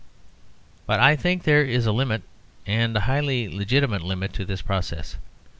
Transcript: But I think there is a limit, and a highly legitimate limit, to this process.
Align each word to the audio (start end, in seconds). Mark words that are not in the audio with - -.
But 0.87 0.99
I 0.99 1.15
think 1.15 1.43
there 1.43 1.63
is 1.63 1.85
a 1.85 1.91
limit, 1.91 2.23
and 2.65 2.97
a 2.97 3.01
highly 3.01 3.47
legitimate 3.47 4.01
limit, 4.01 4.33
to 4.33 4.45
this 4.45 4.63
process. 4.63 5.17